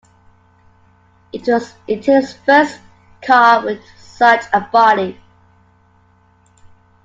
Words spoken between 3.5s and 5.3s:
with such a body.